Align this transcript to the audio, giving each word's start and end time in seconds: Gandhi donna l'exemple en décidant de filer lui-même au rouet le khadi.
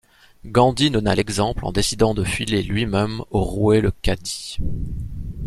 Gandhi 0.47 0.89
donna 0.89 1.13
l'exemple 1.13 1.63
en 1.63 1.71
décidant 1.71 2.15
de 2.15 2.23
filer 2.23 2.63
lui-même 2.63 3.21
au 3.29 3.43
rouet 3.43 3.81
le 3.81 3.91
khadi. 3.91 4.57